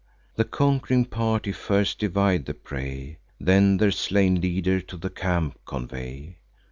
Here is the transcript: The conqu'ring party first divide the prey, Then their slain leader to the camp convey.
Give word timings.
The 0.35 0.45
conqu'ring 0.45 1.05
party 1.05 1.51
first 1.51 1.99
divide 1.99 2.45
the 2.47 2.55
prey, 2.55 3.19
Then 3.39 3.77
their 3.77 3.91
slain 3.91 4.41
leader 4.41 4.81
to 4.81 4.97
the 4.97 5.11
camp 5.11 5.59
convey. 5.63 6.37